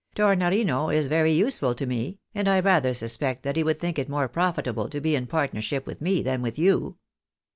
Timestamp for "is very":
0.91-1.31